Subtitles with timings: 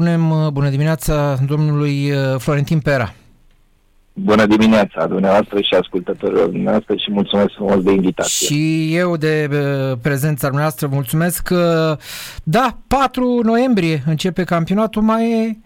[0.00, 3.14] Spunem uh, bună dimineața domnului uh, Florentin Pera.
[4.12, 8.46] Bună dimineața dumneavoastră și ascultătorilor dumneavoastră și mulțumesc frumos de invitație.
[8.46, 11.96] Și eu de uh, prezența dumneavoastră mulțumesc că,
[12.42, 15.56] da, 4 noiembrie începe campionatul, mai e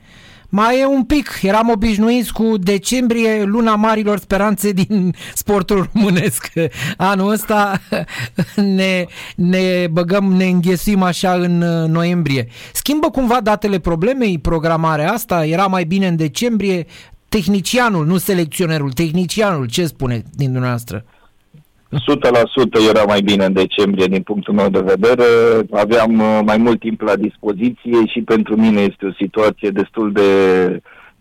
[0.50, 6.52] mai e un pic, eram obișnuiți cu decembrie, luna marilor speranțe din sportul românesc.
[6.96, 7.80] Anul ăsta
[8.76, 9.06] ne,
[9.36, 12.48] ne băgăm, ne înghesuim așa în uh, noiembrie.
[12.72, 15.46] Schimbă cumva datele problemei, programarea asta?
[15.46, 16.86] Era mai bine în decembrie?
[17.28, 21.04] Tehnicianul, nu selecționerul, tehnicianul, ce spune din dumneavoastră?
[21.90, 25.24] 100% era mai bine în decembrie din punctul meu de vedere.
[25.70, 30.30] Aveam uh, mai mult timp la dispoziție și pentru mine este o situație destul de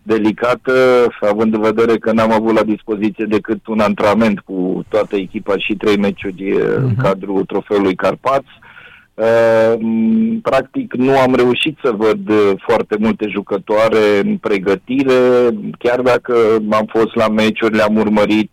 [0.02, 0.72] delicată,
[1.20, 5.74] având în vedere că n-am avut la dispoziție decât un antrenament cu toată echipa și
[5.74, 6.76] trei meciuri uh-huh.
[6.76, 7.02] în mhm.
[7.02, 8.58] cadrul trofeului Carpați.
[9.14, 9.74] Uh,
[10.42, 16.34] practic nu am reușit să văd uh, foarte multe jucătoare în pregătire, chiar dacă
[16.70, 18.50] am fost la meciuri, le-am urmărit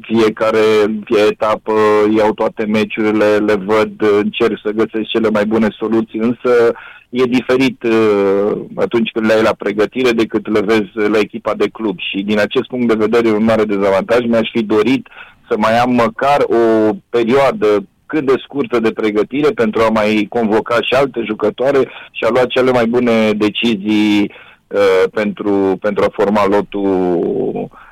[0.00, 0.58] fiecare
[1.04, 1.72] fie etapă,
[2.16, 6.72] iau toate meciurile, le văd, încerc să găsesc cele mai bune soluții, însă
[7.10, 11.68] e diferit uh, atunci când le ai la pregătire decât le vezi la echipa de
[11.68, 14.20] club și din acest punct de vedere e un mare dezavantaj.
[14.20, 15.08] Mi-aș fi dorit
[15.48, 20.74] să mai am măcar o perioadă cât de scurtă de pregătire pentru a mai convoca
[20.74, 21.78] și alte jucătoare
[22.10, 24.32] și a lua cele mai bune decizii
[24.66, 27.85] uh, pentru, pentru a forma lotul Uh,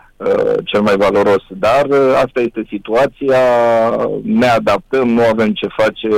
[0.64, 1.42] cel mai valoros.
[1.48, 3.42] Dar uh, asta este situația,
[4.22, 6.08] ne adaptăm, nu avem ce face,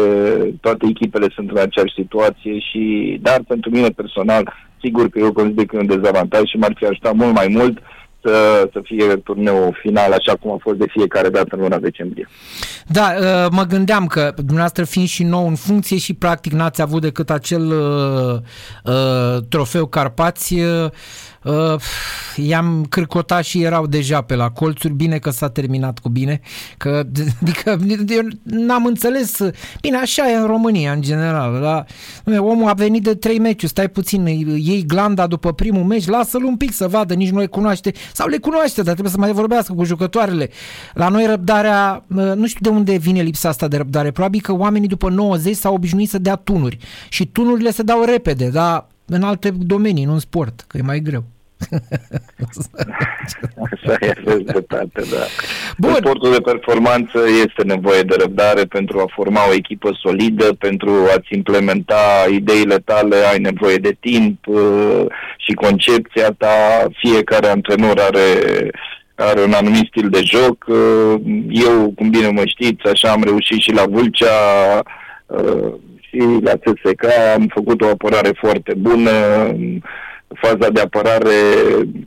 [0.61, 5.65] toate echipele sunt în aceeași situație și, dar pentru mine personal, sigur că eu consider
[5.65, 7.79] că e un dezavantaj și m-ar fi ajutat mult mai mult
[8.27, 12.29] să, să fie turneul final așa cum a fost de fiecare dată în luna decembrie.
[12.87, 17.01] Da, uh, mă gândeam că dumneavoastră fiind și nou în funcție și practic n-ați avut
[17.01, 18.35] decât acel uh,
[18.85, 20.91] uh, trofeu Carpați, uh,
[21.47, 21.81] Uh,
[22.37, 26.41] i-am cârcotat și erau deja pe la colțuri, bine că s-a terminat cu bine,
[26.77, 26.89] că
[27.65, 27.77] adică
[28.09, 29.39] eu n-am înțeles,
[29.81, 31.85] bine așa e în România în general, da?
[32.39, 36.57] omul a venit de trei meciuri, stai puțin, iei glanda după primul meci, lasă-l un
[36.57, 39.73] pic să vadă, nici nu le cunoaște, sau le cunoaște, dar trebuie să mai vorbească
[39.73, 40.51] cu jucătoarele.
[40.95, 44.53] La noi răbdarea, uh, nu știu de unde vine lipsa asta de răbdare, probabil că
[44.53, 46.79] oamenii după 90 s-au obișnuit să dea tunuri.
[47.09, 51.01] Și tunurile se dau repede, dar în alte domenii, nu în sport, că e mai
[51.01, 51.25] greu.
[53.65, 54.13] Așa e,
[54.45, 55.25] dreptate, da.
[55.79, 55.91] Bun.
[55.91, 60.91] În sportul de performanță este nevoie de răbdare pentru a forma o echipă solidă, pentru
[60.91, 65.05] a-ți implementa ideile tale, ai nevoie de timp uh,
[65.37, 66.87] și concepția ta.
[66.93, 68.71] Fiecare antrenor are
[69.19, 70.65] are un anumit stil de joc.
[70.69, 74.83] Uh, eu, cum bine mă știți, așa am reușit și la Vâlcea
[75.27, 79.11] uh, și la CSK, am făcut o apărare foarte bună,
[80.41, 81.35] faza de apărare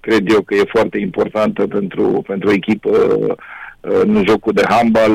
[0.02, 3.36] cred eu că e foarte importantă pentru, pentru o echipă uh,
[3.82, 5.12] în jocul de handbal.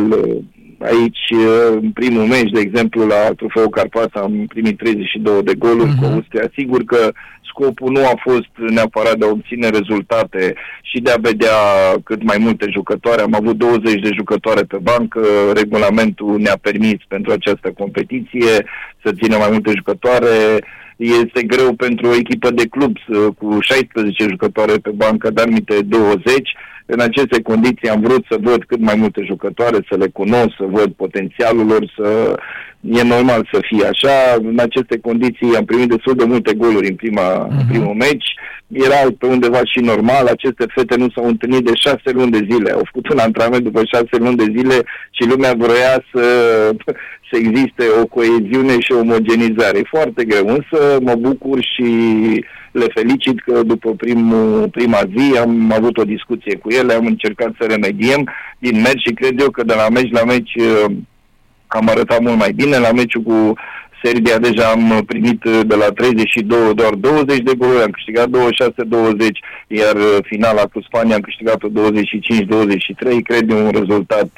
[0.78, 5.91] Aici, uh, în primul meci, de exemplu, la Trofeul Carpața am primit 32 de goluri
[5.91, 6.00] uh-huh.
[6.00, 6.50] cu Austria.
[6.54, 7.12] Sigur că
[7.54, 11.56] scopul nu a fost neapărat de a obține rezultate și de a vedea
[12.04, 13.22] cât mai multe jucătoare.
[13.22, 15.20] Am avut 20 de jucătoare pe bancă,
[15.54, 18.54] regulamentul ne-a permis pentru această competiție
[19.03, 20.34] să țină mai multe jucătoare
[20.97, 22.97] este greu pentru o echipă de club
[23.38, 26.55] cu 16 jucătoare pe bancă, dar minte 20.
[26.87, 30.65] În aceste condiții am vrut să văd cât mai multe jucătoare, să le cunosc, să
[30.69, 32.34] văd potențialul lor, să
[32.81, 34.37] e normal să fie așa.
[34.37, 37.69] În aceste condiții am primit destul de multe goluri în prima, uh-huh.
[37.69, 38.28] primul meci.
[38.72, 40.27] Era pe undeva și normal.
[40.27, 42.71] Aceste fete nu s-au întâlnit de șase luni de zile.
[42.71, 46.25] Au făcut un antrenament după șase luni de zile și lumea vroia să,
[47.31, 49.78] să existe o coeziune și o omogenizare.
[49.78, 51.89] E foarte greu, însă mă bucur și
[52.74, 57.52] le felicit că după primul, prima zi am avut o discuție cu ele, am încercat
[57.58, 60.52] să remediem din meci și cred eu că de la meci la meci
[61.66, 62.78] am arătat mult mai bine.
[62.78, 63.54] La meciul cu
[64.06, 68.30] Serbia deja am primit de la 32 doar 20 de goluri, am câștigat 26-20,
[69.66, 73.22] iar finala cu Spania am câștigat 25-23.
[73.22, 74.28] Cred un rezultat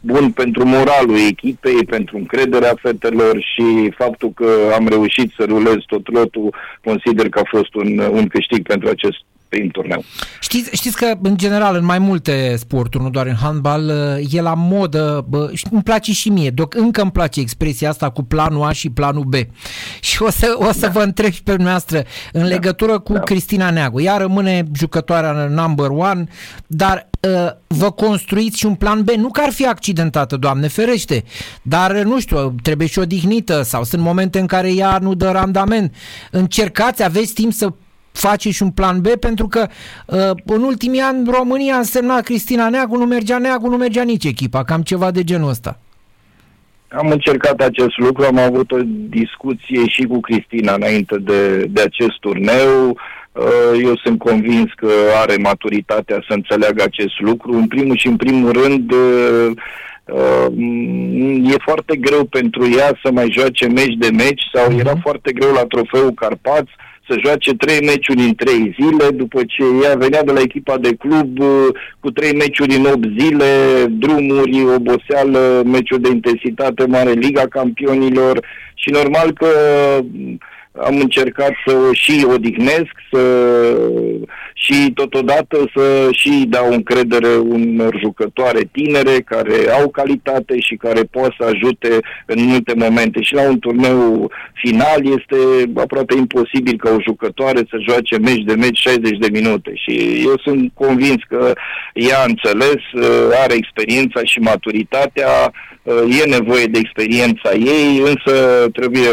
[0.00, 6.12] bun pentru moralul echipei, pentru încrederea fetelor și faptul că am reușit să rulez tot
[6.12, 6.54] lotul,
[6.84, 10.04] consider că a fost un, un câștig pentru acest prin turneu.
[10.40, 13.90] Știți, știți că, în general, în mai multe sporturi, nu doar în handbal,
[14.30, 18.10] e la modă, bă, și îmi place și mie, doc, încă îmi place expresia asta
[18.10, 19.34] cu planul A și planul B.
[20.00, 20.88] Și o să, o să da.
[20.88, 22.46] vă întreb și pe dumneavoastră în da.
[22.46, 23.20] legătură cu da.
[23.20, 24.00] Cristina Neagu.
[24.00, 26.24] Ea rămâne jucătoarea number one,
[26.66, 29.08] dar uh, vă construiți și un plan B.
[29.10, 31.24] Nu că ar fi accidentată, Doamne ferește,
[31.62, 35.94] dar, nu știu, trebuie și odihnită sau sunt momente în care ea nu dă randament.
[36.30, 37.72] Încercați, aveți timp să
[38.12, 39.66] face și un plan B, pentru că
[40.06, 44.24] uh, în ultimii ani România a semnat Cristina Neagu, nu mergea Neagu, nu mergea nici
[44.24, 45.78] echipa, cam ceva de genul ăsta.
[46.88, 48.78] Am încercat acest lucru, am avut o
[49.08, 52.98] discuție și cu Cristina înainte de, de acest turneu.
[53.32, 57.52] Uh, eu sunt convins că are maturitatea să înțeleagă acest lucru.
[57.52, 59.50] În primul și în primul rând, uh,
[61.52, 65.00] e foarte greu pentru ea să mai joace meci de meci sau era mhm.
[65.00, 66.70] foarte greu la trofeul Carpați
[67.12, 70.94] să joace trei meciuri în trei zile, după ce ea venea de la echipa de
[70.94, 71.66] club uh,
[72.00, 73.46] cu trei meciuri în 8 zile,
[73.88, 78.46] drumuri, oboseală, meciuri de intensitate mare, Liga Campionilor.
[78.74, 79.48] Și normal că
[80.80, 83.22] am încercat să o și odihnesc să,
[84.54, 91.34] și totodată să și dau încredere unor jucătoare tinere care au calitate și care pot
[91.38, 93.22] să ajute în multe momente.
[93.22, 95.36] Și la un turneu final este
[95.74, 100.38] aproape imposibil ca o jucătoare să joace meci de meci 60 de minute și eu
[100.38, 101.52] sunt convins că
[101.94, 102.82] ea a înțeles,
[103.42, 105.52] are experiența și maturitatea,
[106.22, 109.08] e nevoie de experiența ei, însă trebuie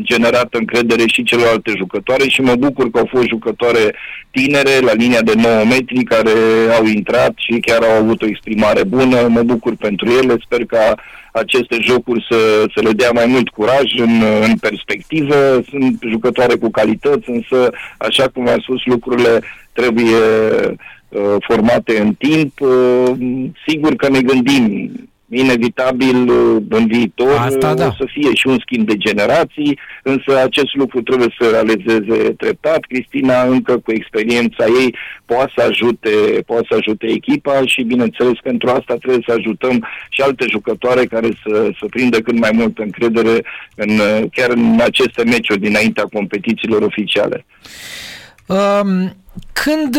[0.00, 3.94] generat încredere și celelalte jucătoare și mă bucur că au fost jucătoare
[4.30, 6.30] tinere la linia de 9 metri care
[6.78, 9.26] au intrat și chiar au avut o exprimare bună.
[9.28, 10.94] Mă bucur pentru ele, sper ca
[11.32, 15.62] aceste jocuri să, să le dea mai mult curaj în, în perspectivă.
[15.68, 19.42] Sunt jucătoare cu calități, însă, așa cum am spus, lucrurile
[19.72, 20.16] trebuie
[21.08, 22.60] uh, formate în timp.
[22.60, 23.12] Uh,
[23.66, 24.92] sigur că ne gândim
[25.32, 27.86] inevitabil uh, în viitor Asta, uh, da.
[27.86, 32.80] o să fie și un schimb de generații, însă acest lucru trebuie să realizeze treptat.
[32.80, 36.10] Cristina încă cu experiența ei poate să ajute,
[36.46, 41.28] poate să ajute echipa și bineînțeles pentru asta trebuie să ajutăm și alte jucătoare care
[41.46, 43.44] să, să prindă cât mai mult încredere
[43.74, 43.90] în,
[44.32, 47.44] chiar în aceste meciuri dinaintea competițiilor oficiale.
[48.46, 49.16] Um,
[49.52, 49.96] când,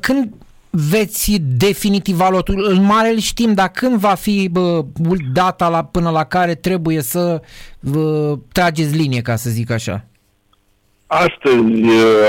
[0.00, 0.28] când
[0.74, 2.66] veți definitiva lotul?
[2.68, 4.84] În mare îl știm, dar când va fi bă,
[5.32, 7.40] data la, până la care trebuie să
[7.80, 10.04] bă, trageți linie, ca să zic așa?
[11.06, 11.82] Astăzi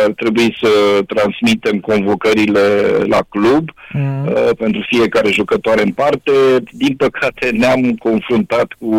[0.03, 4.25] ar trebui să transmitem convocările la club mm.
[4.25, 6.31] uh, pentru fiecare jucătoare în parte.
[6.71, 8.95] Din păcate ne-am confruntat cu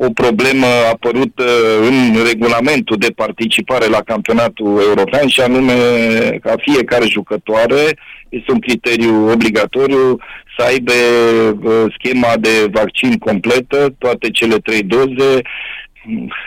[0.00, 1.44] o problemă apărută
[1.80, 5.72] în regulamentul de participare la campionatul european și anume
[6.42, 7.96] ca fiecare jucătoare,
[8.28, 10.18] este un criteriu obligatoriu,
[10.56, 15.42] să aibă uh, schema de vaccin completă, toate cele trei doze.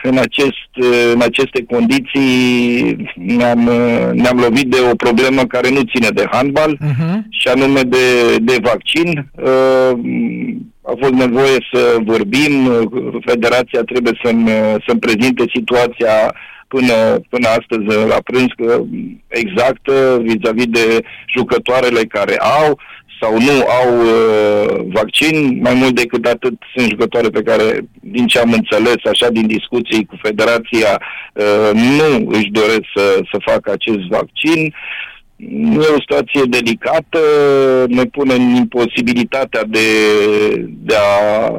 [0.03, 5.81] În, acest, uh, în aceste condiții ne-am, uh, ne-am lovit de o problemă care nu
[5.94, 7.18] ține de handbal uh-huh.
[7.30, 9.30] și anume de, de vaccin.
[9.36, 10.61] Uh, a
[11.01, 12.53] fost nevoie să vorbim,
[13.25, 14.50] federația trebuie să-mi,
[14.88, 16.36] să-mi prezinte situația
[16.68, 16.95] până,
[17.30, 18.81] până astăzi la prânz că
[19.27, 21.03] exactă vis-a-vis de
[21.36, 22.80] jucătoarele care au
[23.21, 28.39] sau nu au uh, vaccin, mai mult decât atât sunt jucătoare pe care, din ce
[28.39, 31.01] am înțeles, așa din discuții cu federația,
[31.33, 34.62] uh, nu își doresc să, să facă acest vaccin.
[34.63, 35.11] Uh, nu
[35.50, 37.20] e o situație delicată,
[37.88, 39.88] ne pune în imposibilitatea de,
[40.68, 41.52] de a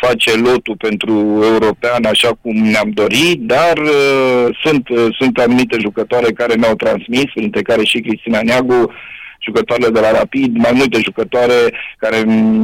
[0.00, 6.32] face lotul pentru european așa cum ne-am dorit, dar uh, sunt, uh, sunt anumite jucătoare
[6.32, 8.92] care ne-au transmis, printre care și Cristina Neagu,
[9.40, 12.18] jucătoarele de la Rapid, mai multe jucătoare care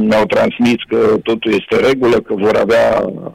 [0.07, 3.31] mi-au transmis că totul este regulă, că vor avea Uh,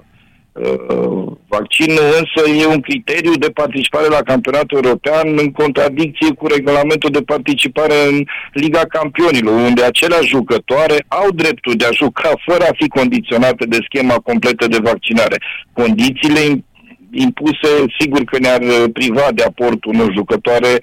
[1.49, 7.23] vaccinul însă e un criteriu de participare la campionatul european în contradicție cu regulamentul de
[7.23, 12.89] participare în Liga Campionilor, unde aceleași jucătoare au dreptul de a juca fără a fi
[12.89, 15.37] condiționate de schema completă de vaccinare.
[15.73, 16.65] Condițiile
[17.13, 20.79] impuse, sigur că ne-ar priva de aportul unor jucătoare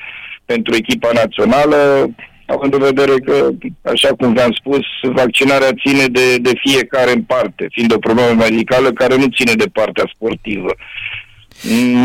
[0.45, 2.09] pentru echipa națională,
[2.50, 3.50] având în vedere că,
[3.82, 8.91] așa cum v-am spus, vaccinarea ține de, de fiecare în parte, fiind o problemă medicală
[8.91, 10.72] care nu ține de partea sportivă.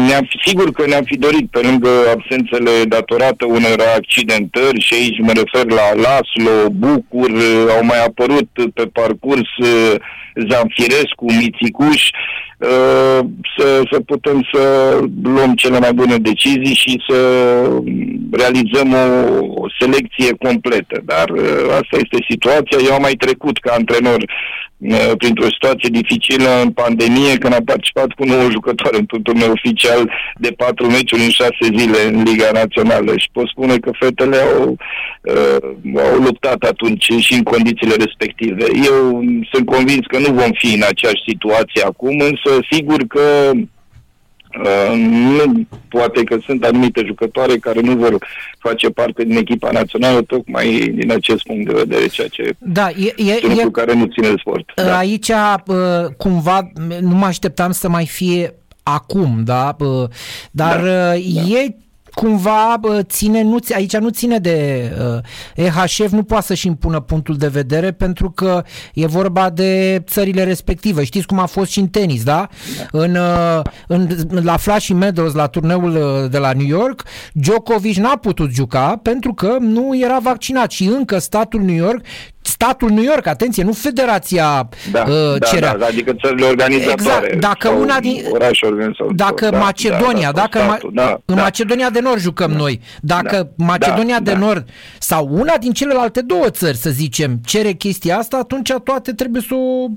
[0.07, 5.33] Ne-am, sigur că ne-am fi dorit, pe lângă absențele datorate unor accidentări, și aici mă
[5.33, 7.31] refer la Laslo, Bucur,
[7.77, 9.51] au mai apărut pe parcurs
[10.49, 12.53] Zanfirescu, Mițicuș, uh,
[13.56, 14.62] să, să putem să
[15.23, 17.18] luăm cele mai bune decizii și să
[18.30, 21.02] realizăm o, o selecție completă.
[21.04, 22.78] Dar uh, asta este situația.
[22.87, 24.25] Eu am mai trecut ca antrenor
[25.16, 30.50] printr-o situație dificilă în pandemie, când am participat cu 9 jucători într-un turneu oficial de
[30.57, 34.76] patru meciuri în șase zile în Liga Națională și pot spune că fetele au,
[35.23, 38.64] uh, au luptat atunci și în condițiile respective.
[38.90, 43.50] Eu sunt convins că nu vom fi în aceeași situație acum, însă sigur că
[44.61, 48.26] Uh, nu, poate că sunt anumite jucătoare care nu vor
[48.58, 53.14] face parte din echipa națională tocmai din acest punct de vedere, ceea ce da, e,
[53.16, 54.73] e, e lucru care nu ține de sport.
[54.75, 54.96] Da.
[54.96, 55.76] Aici uh,
[56.16, 56.70] cumva
[57.00, 59.76] nu mă așteptam să mai fie acum, da?
[59.78, 60.08] Uh,
[60.50, 61.14] dar da, da.
[62.14, 67.37] E cumva ține, nu, aici nu ține de uh, EHF, nu poate să-și impună punctul
[67.37, 71.04] de vedere pentru că e vorba de țările respective.
[71.04, 72.49] Știți cum a fost și în tenis, da?
[72.78, 72.99] da.
[72.99, 74.09] În, uh, în,
[74.44, 77.02] la Flushing Meadows, la turneul uh, de la New York,
[77.33, 82.04] Djokovic n-a putut juca pentru că nu era vaccinat și încă statul New York
[82.47, 85.77] statul New York, atenție, nu federația da, uh, da, cerea.
[85.77, 87.27] Da, adică țările organizatoare.
[87.27, 88.23] Exact, dacă una din
[89.15, 91.43] dacă da, Macedonia, da, dacă statul, da, în da.
[91.43, 94.39] Macedonia de Nord jucăm da, noi, dacă da, Macedonia da, de da.
[94.39, 99.43] Nord sau una din celelalte două țări, să zicem, cere chestia asta, atunci toate trebuie
[99.43, 99.89] să o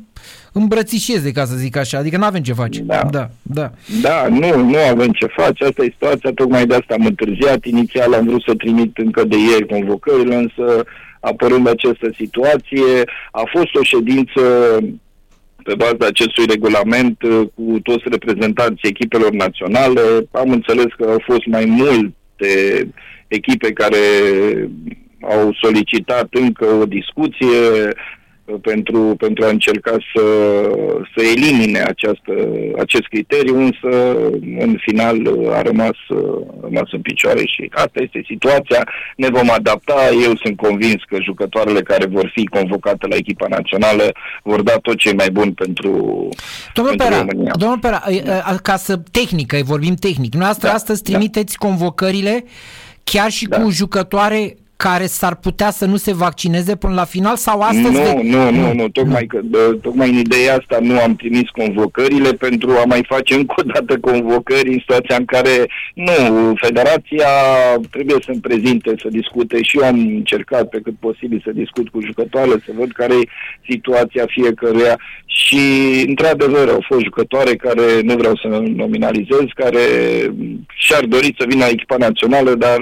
[0.52, 2.82] îmbrățișeze, ca să zic așa, adică nu avem ce face.
[2.82, 3.08] Da.
[3.12, 3.72] da, da.
[4.02, 8.14] Da, nu, nu avem ce face, asta e situația, tocmai de asta am întârziat, inițial
[8.14, 10.84] am vrut să trimit încă de ieri convocările, însă
[11.32, 13.04] apărând această situație.
[13.32, 14.42] A fost o ședință
[15.64, 20.02] pe baza acestui regulament uh, cu toți reprezentanții echipelor naționale.
[20.32, 22.52] Am înțeles că au fost mai multe
[23.28, 24.04] echipe care
[25.22, 27.58] au solicitat încă o discuție
[28.62, 30.24] pentru, pentru a încerca să,
[31.16, 32.34] să elimine această,
[32.78, 34.18] acest criteriu, însă
[34.60, 35.16] în final
[35.52, 38.88] a rămas, a rămas în picioare și asta este situația.
[39.16, 40.10] Ne vom adapta.
[40.24, 44.12] Eu sunt convins că jucătoarele care vor fi convocate la echipa națională
[44.44, 45.90] vor da tot ce e mai bun pentru,
[46.74, 47.52] domnul pentru Pera, România.
[47.58, 48.04] Domnul Pera,
[48.64, 51.10] ca să tehnică, vorbim tehnic, dumneavoastră da, astăzi da.
[51.10, 51.68] trimiteți da.
[51.68, 52.44] convocările
[53.04, 53.62] chiar și da.
[53.62, 57.92] cu jucătoare care s-ar putea să nu se vaccineze până la final sau astăzi?
[57.92, 58.22] Nu, de...
[58.24, 62.70] nu, nu, nu, tocmai, Că, de, tocmai în ideea asta nu am trimis convocările pentru
[62.70, 67.30] a mai face încă o dată convocări în situația în care, nu, federația
[67.92, 72.02] trebuie să-mi prezinte, să discute și eu am încercat pe cât posibil să discut cu
[72.02, 73.30] jucătoarele, să văd care e
[73.70, 75.60] situația fiecăruia și,
[76.08, 79.86] într-adevăr, au fost jucătoare care, nu vreau să nominalizez, care
[80.74, 82.80] și-ar dori să vină la echipa națională, dar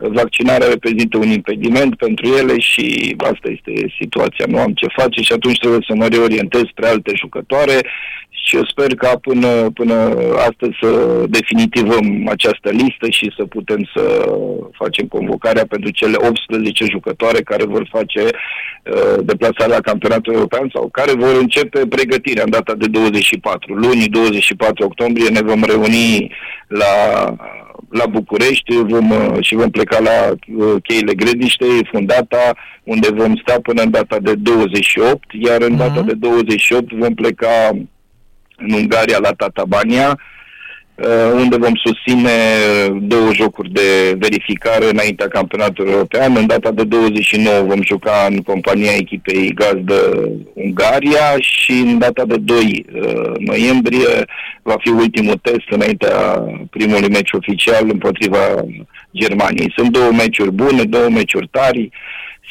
[0.00, 4.44] vaccinarea reprezintă un impediment pentru ele și asta este situația.
[4.48, 7.80] Nu am ce face și atunci trebuie să mă reorientez spre alte jucătoare
[8.50, 9.94] și eu sper ca până, până
[10.36, 10.90] astăzi să
[11.28, 14.34] definitivăm această listă și să putem să
[14.72, 20.88] facem convocarea pentru cele 18 jucătoare care vor face uh, deplasarea la campionatul european sau
[20.92, 23.74] care vor începe pregătirea în data de 24.
[23.74, 26.32] Luni, 24 octombrie, ne vom reuni
[26.66, 26.94] la
[27.88, 33.60] la București vom, uh, și vom pleca la uh, cheile Grediștei, fundata, unde vom sta
[33.62, 36.06] până în data de 28, iar în data uh-huh.
[36.06, 37.70] de 28 vom pleca
[38.56, 40.39] în Ungaria la Tatabania, Uh,
[41.34, 42.30] unde vom susține
[43.00, 46.36] două jocuri de verificare înaintea campionatului european.
[46.36, 52.36] În data de 29 vom juca în compania echipei gazdă Ungaria și în data de
[52.36, 54.24] 2 uh, noiembrie
[54.62, 58.64] va fi ultimul test înaintea primului meci oficial împotriva
[59.16, 59.72] Germaniei.
[59.76, 61.90] Sunt două meciuri bune, două meciuri tari.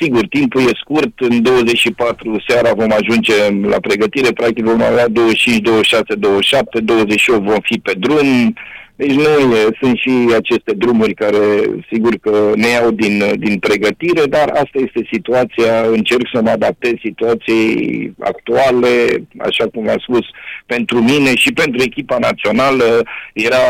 [0.01, 3.34] Sigur, timpul e scurt, în 24 seara vom ajunge
[3.70, 8.53] la pregătire, practic vom avea 25, 26, 27, 28 vom fi pe drum,
[9.00, 11.44] deci nu sunt și aceste drumuri care
[11.91, 16.94] sigur că ne iau din, din pregătire, dar asta este situația, încerc să mă adaptez
[17.03, 18.94] situației actuale,
[19.38, 20.25] așa cum am spus,
[20.65, 23.03] pentru mine și pentru echipa națională
[23.34, 23.65] era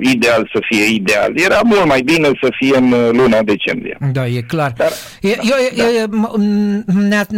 [0.00, 1.32] ideal să fie ideal.
[1.34, 3.98] Era mult mai bine să fie în luna decembrie.
[4.12, 4.72] Da, e clar.
[4.76, 5.84] Dar, e, eu, da.
[6.00, 6.06] eu,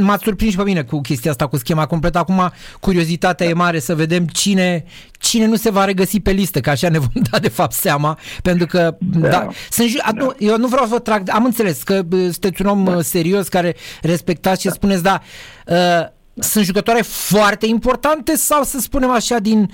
[0.01, 2.19] m-ați surprins pe mine cu chestia asta, cu schema completă.
[2.19, 3.53] Acum curiozitatea da.
[3.53, 4.85] e mare să vedem cine,
[5.25, 8.19] cine nu se va regăsi pe listă, că așa ne vom da de fapt seama,
[8.43, 9.29] pentru că da.
[9.29, 9.89] Da, sunt,
[10.19, 10.35] da.
[10.39, 13.03] eu nu vreau să vă trag, am înțeles că sunteți un om da.
[13.03, 14.75] serios care respectați ce da.
[14.75, 15.23] spuneți, dar
[15.67, 19.71] uh, sunt jucătoare foarte importante sau să spunem așa din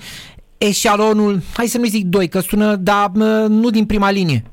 [0.57, 4.43] eșalonul, hai să nu zic doi, că sună, dar uh, nu din prima linie.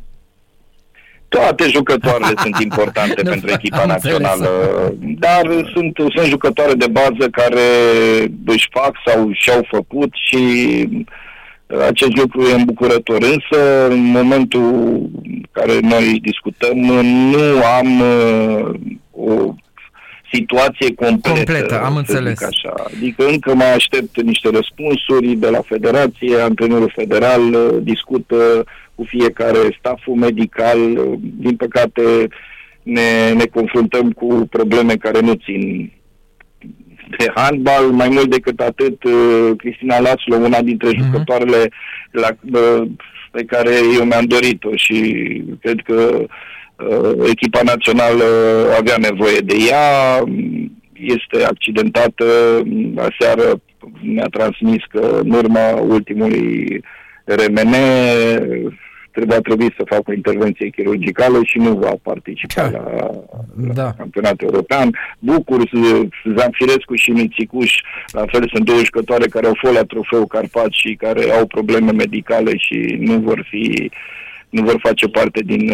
[1.28, 4.48] Toate jucătoarele sunt importante pentru echipa națională,
[5.00, 5.42] dar
[5.72, 7.60] sunt, sunt jucătoare de bază care
[8.46, 10.38] își fac sau și-au făcut și
[11.88, 13.22] acest lucru e îmbucurător.
[13.22, 14.60] Însă, în momentul
[15.22, 18.70] în care noi discutăm, nu am uh,
[19.10, 19.54] o
[20.32, 21.28] situație completă.
[21.28, 22.42] Completă, am înțeles.
[22.42, 22.74] Așa.
[22.96, 28.64] Adică încă mai aștept niște răspunsuri de la federație, antrenorul federal uh, discută
[28.98, 30.78] cu fiecare staful medical.
[31.20, 32.28] Din păcate
[32.82, 35.92] ne, ne confruntăm cu probleme care nu țin
[37.18, 41.04] de handbal, mai mult decât atât, uh, Cristina Laslo, una dintre uh-huh.
[41.04, 41.70] jucătoarele
[42.10, 42.88] la, uh,
[43.30, 44.98] pe care eu mi-am dorit-o și
[45.60, 46.24] cred că
[46.76, 48.24] uh, echipa națională
[48.78, 50.22] avea nevoie de ea,
[50.92, 52.24] este accidentată,
[52.96, 53.60] aseară
[54.02, 56.80] mi-a transmis că în urma ultimului
[57.24, 57.74] RMN
[59.18, 62.78] trebuia trebui să facă o intervenție chirurgicală și nu va participa da.
[62.78, 63.10] la,
[63.66, 63.92] la da.
[63.92, 64.88] campionatul european.
[65.18, 65.70] Bucur,
[66.36, 67.72] Zanfirescu și Mițicuș,
[68.12, 71.92] la fel sunt două jucătoare care au fost la trofeu Carpat și care au probleme
[71.92, 73.90] medicale și nu vor fi
[74.48, 75.64] nu vor face parte din,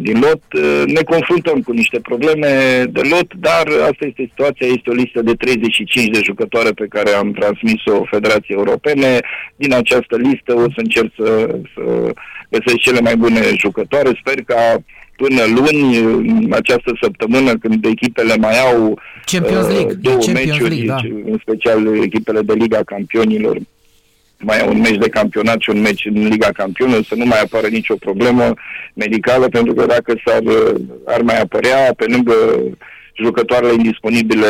[0.00, 0.42] din lot.
[0.86, 2.48] Ne confruntăm cu niște probleme
[2.90, 4.66] de lot, dar asta este situația.
[4.66, 9.20] Este o listă de 35 de jucătoare pe care am transmis-o Federației Europene.
[9.56, 12.12] Din această listă o să încerc să, să
[12.56, 14.10] găsesc cele mai bune jucătoare.
[14.20, 14.82] Sper ca
[15.16, 20.84] până luni, în această săptămână, când echipele mai au Champions League, uh, două Champions meciuri,
[20.84, 21.30] League, da.
[21.30, 23.58] în special echipele de Liga Campionilor,
[24.38, 27.40] mai au un meci de campionat și un meci în Liga Campionilor, să nu mai
[27.40, 28.54] apară nicio problemă
[28.94, 30.42] medicală, pentru că dacă s-ar,
[31.04, 32.34] ar mai apărea, pe lângă
[33.14, 34.46] jucătoarele indisponibile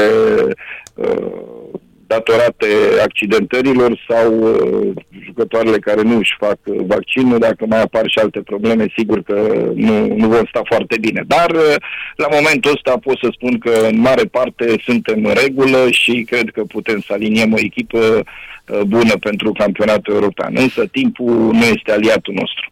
[0.95, 1.81] uh,
[2.15, 2.69] datorate
[3.03, 4.93] accidentărilor sau uh,
[5.27, 9.37] jucătoarele care nu își fac uh, vaccinul, dacă mai apar și alte probleme, sigur că
[9.75, 11.23] nu, nu vom sta foarte bine.
[11.27, 11.75] Dar uh,
[12.17, 16.51] la momentul ăsta pot să spun că în mare parte suntem în regulă și cred
[16.51, 20.53] că putem să aliniem o echipă uh, bună pentru campionatul european.
[20.57, 22.71] Însă timpul nu este aliatul nostru.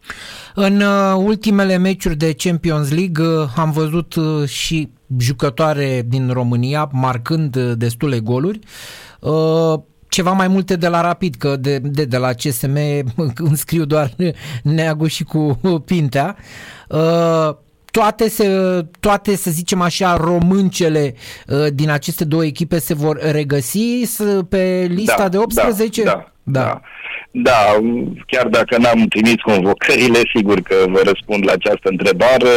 [0.55, 6.89] În uh, ultimele meciuri de Champions League uh, am văzut uh, și jucătoare din România
[6.91, 8.59] marcând uh, destule goluri.
[9.23, 12.77] Uh, ceva mai multe de la Rapid, că de, de, de la CSM
[13.49, 14.09] înscriu doar
[14.63, 16.35] Neagu și cu Pintea.
[16.89, 17.55] Uh,
[17.91, 18.47] toate, se,
[18.99, 21.13] toate, să zicem așa, româncele
[21.47, 24.17] uh, din aceste două echipe se vor regăsi
[24.49, 26.03] pe lista da, de 18?
[26.03, 26.11] Da,
[26.43, 26.81] da, da.
[27.35, 27.79] Da,
[28.27, 32.49] chiar dacă n-am trimis convocările, sigur că vă răspund la această întrebare.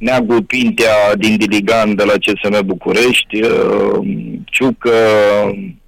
[0.00, 4.06] Neagu Pintea din Diligan de la CSM București, uh,
[4.44, 4.90] Ciucă,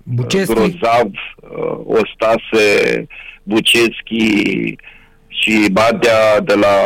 [0.03, 0.55] Buceschi.
[0.55, 3.07] Grozav, uh, Ostase,
[3.43, 4.75] Buceschi
[5.29, 6.77] și Badea de la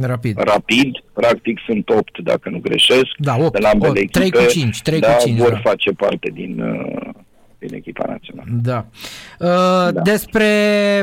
[0.00, 0.38] Rapid.
[0.38, 0.96] Rapid.
[1.12, 4.18] Practic sunt 8, dacă nu greșesc, da, 8, de la ambele 8, echipe.
[4.18, 5.60] 3 cu 5, 3 da, cu 5, vor da.
[5.62, 7.08] face parte din, uh,
[7.58, 8.48] din echipa națională.
[8.62, 8.86] Da.
[9.38, 10.00] Uh, da.
[10.00, 10.50] Despre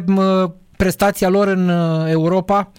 [0.07, 1.69] uh, prestația lor în
[2.07, 2.71] Europa,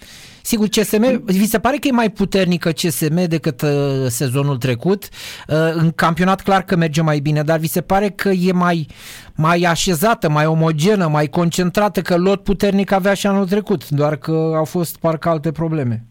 [0.45, 3.69] Sigur, CSM, vi se pare că e mai puternică CSM decât uh,
[4.07, 5.09] sezonul trecut?
[5.47, 8.87] Uh, în campionat clar că merge mai bine, dar vi se pare că e mai,
[9.35, 14.31] mai așezată, mai omogenă, mai concentrată, că lot puternic avea și anul trecut, doar că
[14.55, 16.03] au fost parcă alte probleme.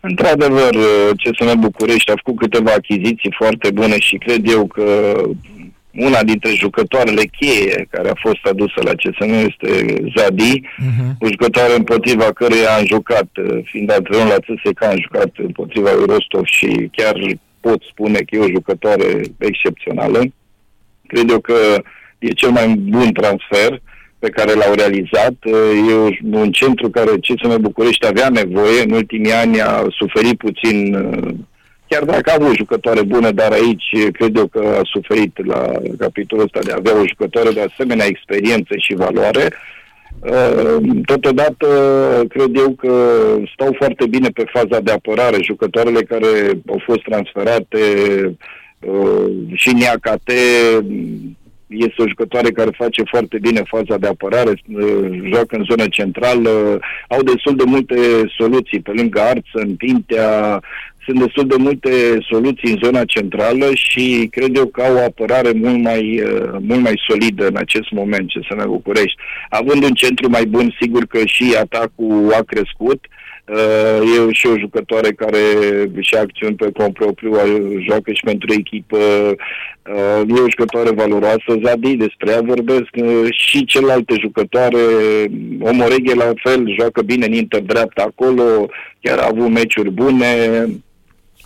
[0.00, 5.14] Într-adevăr, uh, CSM București a făcut câteva achiziții foarte bune și cred eu că
[5.96, 11.16] una dintre jucătoarele cheie care a fost adusă la CSM este Zadi, uh-huh.
[11.18, 16.06] o jucătoare împotriva căruia am jucat, uh, fiind antrenor la CSK, am jucat împotriva lui
[16.06, 17.14] Rostov și chiar
[17.60, 20.20] pot spune că e o jucătoare excepțională.
[21.06, 21.82] Cred eu că
[22.18, 23.80] e cel mai bun transfer
[24.18, 25.34] pe care l-au realizat.
[25.44, 28.82] Uh, e un centru care CSM București avea nevoie.
[28.82, 31.34] În ultimii ani a suferit puțin uh,
[31.88, 36.44] chiar dacă a avut jucătoare bună, dar aici cred eu că a suferit la capitolul
[36.44, 39.48] ăsta de a avea o jucătoare de asemenea experiență și valoare.
[40.20, 41.66] Uh, totodată,
[42.28, 42.92] cred eu că
[43.52, 45.42] stau foarte bine pe faza de apărare.
[45.42, 47.78] Jucătoarele care au fost transferate
[48.80, 50.34] uh, și Niacate
[51.66, 56.78] este o jucătoare care face foarte bine faza de apărare, uh, joacă în zonă centrală,
[57.08, 57.96] au destul de multe
[58.38, 60.60] soluții, pe lângă Arță, în Pintea,
[61.06, 61.90] sunt destul de multe
[62.30, 66.80] soluții în zona centrală și cred eu că au o apărare mult mai, uh, mult
[66.80, 69.22] mai solidă în acest moment, ce să ne București.
[69.48, 73.06] Având un centru mai bun, sigur că și atacul a crescut,
[73.48, 75.38] Uh, e și o jucătoare care
[75.98, 77.32] și acțiuni pe cont propriu,
[77.88, 78.96] joacă și pentru echipă.
[78.96, 81.58] Uh, e o jucătoare valoroasă.
[81.64, 82.88] Zadi, despre ea vorbesc.
[82.96, 84.78] Uh, și celelalte jucătoare,
[85.60, 88.66] Omoreghe la fel, joacă bine în inter-dreapta acolo,
[89.00, 90.26] chiar a avut meciuri bune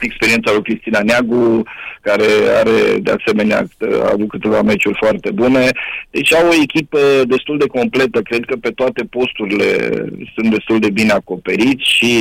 [0.01, 1.63] experiența lui Cristina Neagu,
[2.01, 2.25] care
[2.57, 3.67] are de asemenea
[4.03, 5.69] a avut câteva meciuri foarte bune.
[6.11, 9.89] Deci au o echipă destul de completă, cred că pe toate posturile
[10.35, 12.13] sunt destul de bine acoperiți și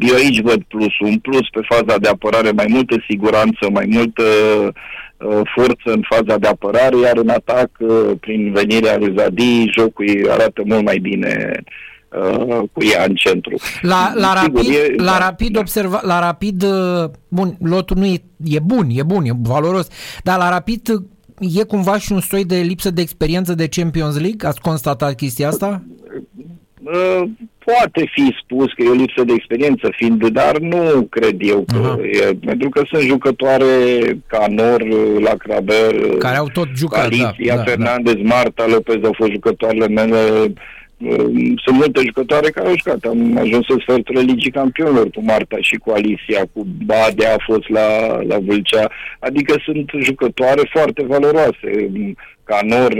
[0.00, 4.22] eu aici văd plus, un plus pe faza de apărare, mai multă siguranță, mai multă
[5.16, 10.28] uh, forță în faza de apărare, iar în atac, uh, prin venirea lui Zadi, jocul
[10.30, 11.74] arată mult mai bine uh,
[12.16, 13.56] Uh, cu ea în centru.
[13.80, 15.60] La, la Sigur, rapid, e, la, da, rapid da.
[15.60, 19.88] Observa, la rapid, uh, bun, lotul nu e, e bun, e bun, e valoros,
[20.22, 20.88] dar la rapid
[21.40, 24.48] e cumva și un soi de lipsă de experiență de Champions League?
[24.48, 25.82] Ați constatat chestia asta?
[26.82, 27.28] Uh,
[27.64, 31.96] poate fi spus că e o lipsă de experiență fiind, dar nu cred eu că
[31.96, 32.28] uh-huh.
[32.28, 33.64] e, pentru că sunt jucătoare
[34.26, 34.82] ca Nor,
[35.20, 38.34] la Craber, care au tot jucat, Alicia, da, Fernandez, da, da.
[38.34, 40.52] Marta Lopez au fost jucătoarele mele
[41.64, 43.04] sunt multe jucătoare care au jucat.
[43.04, 47.68] Am ajuns în sfertul Ligii Campionilor cu Marta și cu Alicia, cu Badea a fost
[47.68, 48.90] la, la Vâlcea.
[49.18, 51.90] Adică sunt jucătoare foarte valoroase.
[52.46, 52.92] Canor,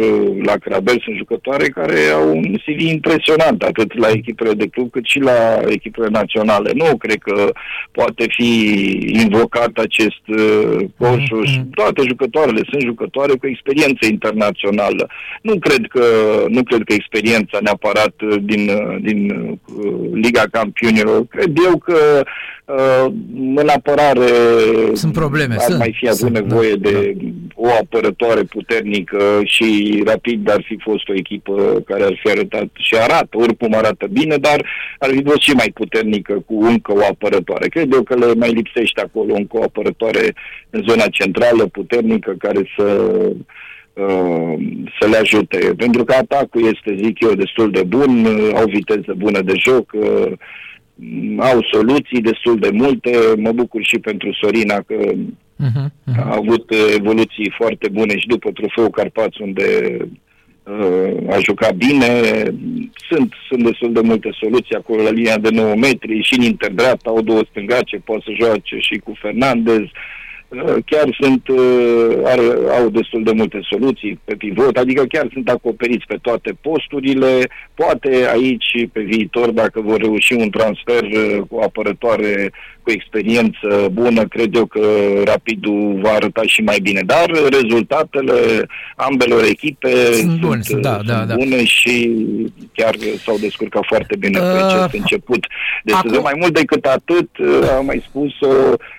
[0.44, 5.04] la Crabel, sunt jucătoare care au un CV impresionant, atât la echipele de club cât
[5.04, 6.70] și la echipele naționale.
[6.74, 7.52] Nu cred că
[7.90, 8.52] poate fi
[9.22, 11.50] invocat acest uh, conșuș.
[11.56, 11.70] Mm-hmm.
[11.74, 15.08] Toate jucătoarele sunt jucătoare cu experiență internațională.
[15.42, 16.04] Nu cred că,
[16.48, 21.26] nu cred că experiența neapărat din, din uh, Liga Campionilor.
[21.26, 22.24] Cred eu că
[22.66, 23.12] Uh,
[23.54, 24.26] în apărare
[24.92, 27.28] sunt probleme, ar sunt, mai fi avut sunt, nevoie da, de da.
[27.54, 32.94] o apărătoare puternică și rapid ar fi fost o echipă care ar fi arătat și
[32.96, 34.66] arată, oricum arată bine, dar
[34.98, 37.68] ar fi fost și mai puternică cu încă o apărătoare.
[37.68, 40.34] Cred eu că le mai lipsește acolo încă o apărătoare
[40.70, 43.16] în zona centrală puternică care să
[43.92, 44.54] uh,
[45.00, 45.58] să le ajute.
[45.76, 50.32] Pentru că atacul este, zic eu, destul de bun, au viteză bună de joc, uh,
[51.38, 53.10] au soluții destul de multe.
[53.36, 56.16] Mă bucur și pentru Sorina că uh-huh, uh-huh.
[56.16, 59.96] a avut evoluții foarte bune și după trofeul Carpați unde
[60.62, 62.06] uh, a jucat bine.
[63.10, 67.10] Sunt, sunt destul de multe soluții acolo la linia de 9 metri și în interdreapta
[67.10, 69.80] au două stângace, poate să joace și cu Fernandez.
[69.80, 69.90] Uh,
[70.84, 72.42] chiar sunt, uh, are,
[72.78, 77.48] au destul de multe soluții pe pivot, adică chiar sunt acoperiți pe toate posturile.
[77.74, 82.52] Poate aici, pe viitor, dacă vor reuși un transfer uh, cu apărătoare
[82.86, 84.86] cu experiență bună, cred eu că
[85.24, 87.00] Rapidul va arăta și mai bine.
[87.06, 88.66] Dar rezultatele
[88.96, 91.34] ambelor echipe sunt, bune, sunt, da, sunt da, da.
[91.34, 92.10] bune și
[92.72, 95.46] chiar s-au descurcat foarte bine uh, pe acest început
[95.84, 96.08] de acum...
[96.08, 96.22] sezon.
[96.22, 98.52] Mai mult decât atât, uh, am mai spus-o,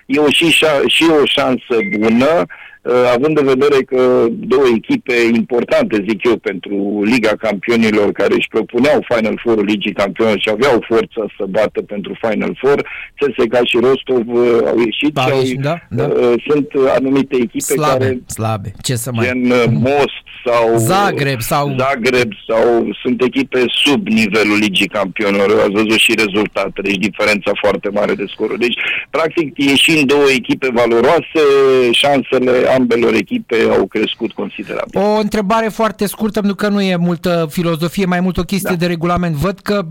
[0.06, 0.46] e o și,
[0.86, 1.04] și
[1.48, 2.67] o șansă bună Uh,
[3.14, 9.04] având în vedere că două echipe importante, zic eu, pentru Liga Campionilor care își propuneau
[9.14, 12.78] Final Four Ligii Campionilor și aveau forța să bată pentru Final Four,
[13.18, 16.04] CSKA și Rostov uh, au ieșit Paris, și au, da, da.
[16.04, 18.72] Uh, sunt anumite echipe slabe, care slabe.
[18.82, 19.24] Ce să mai...
[19.26, 25.60] gen uh, Most sau Zagreb sau Zagreb sau sunt echipe sub nivelul Ligii Campionilor.
[25.60, 28.58] Ați văzut și rezultatele, deci diferența foarte mare de scoruri.
[28.58, 28.78] Deci,
[29.10, 31.42] practic, ieșind două echipe valoroase,
[31.90, 35.00] șansele ambelor echipe au crescut considerabil.
[35.00, 38.76] O întrebare foarte scurtă, pentru că nu e multă filozofie, mai mult o chestie da.
[38.76, 39.34] de regulament.
[39.34, 39.88] Văd că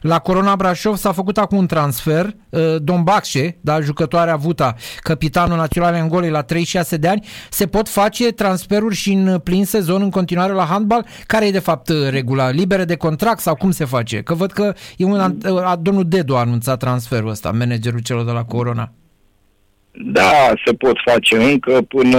[0.00, 5.56] la Corona Brașov s-a făcut acum un transfer, ă, Don Baxe, da, jucătoarea Avuta, capitanul
[5.56, 10.10] național Angolei la 36 de ani, se pot face transferuri și în plin sezon în
[10.10, 11.06] continuare la handbal?
[11.26, 12.50] Care e de fapt regula?
[12.50, 14.22] Libere de contract sau cum se face?
[14.22, 15.38] Că văd că e un,
[15.80, 18.92] domnul Dedu a anunțat transferul ăsta, managerul celor de la Corona.
[19.92, 22.18] Da, se pot face încă până,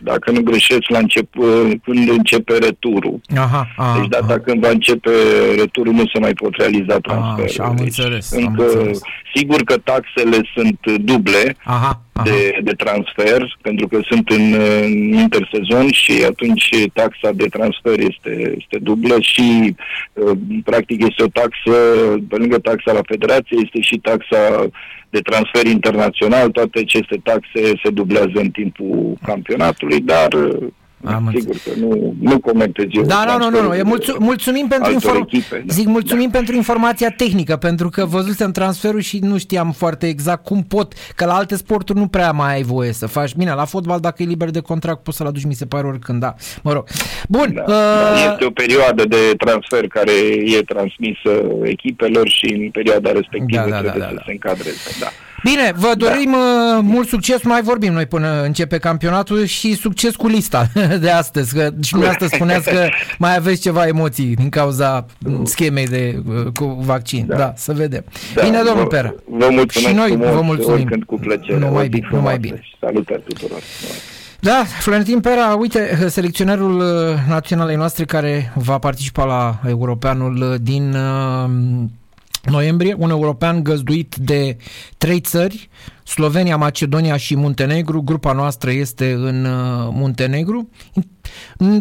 [0.00, 3.20] dacă nu greșesc, la început, când începe returul.
[3.36, 4.38] Aha, aha, deci data aha.
[4.38, 5.10] când va începe
[5.56, 7.56] returul nu se mai pot realiza transferuri.
[7.58, 9.00] Aha, am deci, înțeles, încă, am înțeles.
[9.34, 12.24] Sigur că taxele sunt duble aha, aha.
[12.24, 18.54] De, de transfer, pentru că sunt în, în intersezon și atunci taxa de transfer este,
[18.58, 19.74] este dublă și
[20.12, 21.74] uh, practic este o taxă,
[22.28, 24.68] pe lângă taxa la federație, este și taxa
[25.10, 30.28] de transfer internațional, toate aceste taxe se dublează în timpul campionatului, dar
[31.04, 33.02] am Sigur că nu, nu comentez eu.
[33.02, 33.84] Da, nu, nu, nu, nu.
[33.84, 35.40] Mulțu- mulțumim pentru informația.
[35.50, 35.58] Da.
[35.66, 36.38] Zic, mulțumim da.
[36.38, 41.24] pentru informația tehnică, pentru că văzusem transferul și nu știam foarte exact cum pot, că
[41.24, 43.34] la alte sporturi nu prea mai ai voie să faci.
[43.34, 46.20] Bine, la fotbal, dacă e liber de contract, poți să-l aduci, mi se pare, oricând,
[46.20, 46.34] da.
[46.62, 46.84] Mă rog.
[47.28, 47.52] Bun.
[47.54, 47.68] Da, uh...
[47.68, 50.12] da, este o perioadă de transfer care
[50.56, 51.30] e transmisă
[51.62, 54.22] echipelor și în perioada respectivă da, da, trebuie da, da, să da.
[54.24, 54.96] se încadreze.
[55.00, 55.08] Da.
[55.44, 56.06] Bine, vă da.
[56.06, 56.80] dorim da.
[56.82, 60.66] mult succes, mai vorbim noi până începe campionatul și succes cu lista
[61.00, 65.06] de astăzi, că și astăzi spuneați că mai aveți ceva emoții din cauza
[65.42, 67.24] schemei de, uh, cu vaccin.
[67.28, 68.04] Da, da să vedem.
[68.34, 69.14] Da, bine, domnul Pera.
[69.24, 70.84] Vă mulțumesc și noi frumos, vă mulțumim.
[70.84, 71.58] Când cu plăcere.
[71.58, 72.60] Numai bine, numai bine.
[72.80, 73.58] Salutări tuturor.
[74.40, 76.84] Da, Florentin Pera, uite, selecționerul uh,
[77.28, 80.96] naționalei noastre care va participa la europeanul din
[82.44, 84.56] noiembrie, un european găzduit de
[84.98, 85.68] trei țări,
[86.04, 88.02] Slovenia, Macedonia și Muntenegru.
[88.02, 90.68] Grupa noastră este în uh, Muntenegru.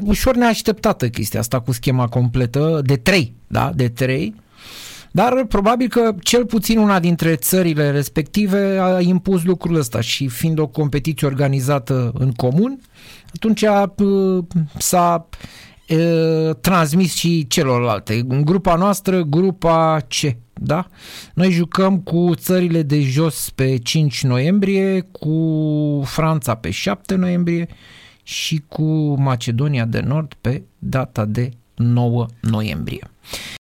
[0.04, 4.36] Ușor neașteptată chestia asta cu schema completă, de trei, da, de trei.
[5.12, 10.60] Dar probabil că cel puțin una dintre țările respective a impus lucrul ăsta și fiind
[10.60, 12.80] o competiție organizată în comun,
[13.34, 14.44] atunci uh,
[14.78, 15.38] s-a uh,
[16.62, 18.26] transmis și celorlalte.
[18.28, 20.88] În grupa noastră, grupa C, da?
[21.34, 27.68] Noi jucăm cu țările de jos pe 5 noiembrie, cu Franța pe 7 noiembrie
[28.24, 33.12] și cu Macedonia de Nord pe data de 9 noiembrie.